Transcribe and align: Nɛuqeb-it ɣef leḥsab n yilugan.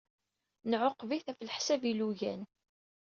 Nɛuqeb-it 0.69 1.25
ɣef 1.29 1.39
leḥsab 1.41 1.81
n 1.85 1.87
yilugan. 1.89 2.41